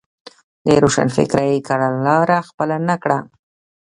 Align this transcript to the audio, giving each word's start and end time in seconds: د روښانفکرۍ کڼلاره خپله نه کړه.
د 0.65 0.67
روښانفکرۍ 0.83 1.53
کڼلاره 1.67 2.39
خپله 2.47 2.77
نه 2.87 2.95
کړه. 3.03 3.19